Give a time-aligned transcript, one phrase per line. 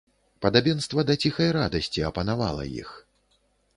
[0.43, 2.89] Падабенства да ціхай радасці апанавала іх.